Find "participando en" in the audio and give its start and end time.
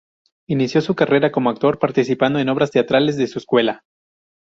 1.77-2.49